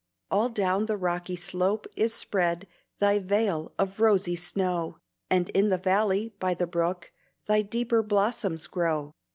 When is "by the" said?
6.39-6.65